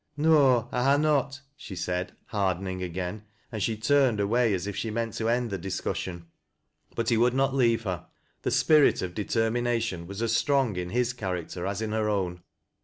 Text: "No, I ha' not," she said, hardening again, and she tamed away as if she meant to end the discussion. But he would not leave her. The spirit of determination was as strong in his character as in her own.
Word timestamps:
"No, 0.17 0.67
I 0.71 0.81
ha' 0.81 0.99
not," 0.99 1.41
she 1.55 1.75
said, 1.75 2.13
hardening 2.25 2.81
again, 2.81 3.21
and 3.51 3.61
she 3.61 3.77
tamed 3.77 4.19
away 4.19 4.51
as 4.55 4.65
if 4.65 4.75
she 4.75 4.89
meant 4.89 5.13
to 5.17 5.29
end 5.29 5.51
the 5.51 5.59
discussion. 5.59 6.25
But 6.95 7.09
he 7.09 7.17
would 7.17 7.35
not 7.35 7.53
leave 7.53 7.83
her. 7.83 8.07
The 8.41 8.49
spirit 8.49 9.03
of 9.03 9.13
determination 9.13 10.07
was 10.07 10.23
as 10.23 10.35
strong 10.35 10.75
in 10.75 10.89
his 10.89 11.13
character 11.13 11.67
as 11.67 11.83
in 11.83 11.91
her 11.91 12.09
own. 12.09 12.41